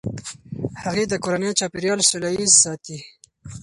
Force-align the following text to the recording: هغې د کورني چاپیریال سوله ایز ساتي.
هغې 0.83 1.03
د 1.07 1.13
کورني 1.23 1.51
چاپیریال 1.59 1.99
سوله 2.09 2.29
ایز 2.37 2.51
ساتي. 2.63 2.97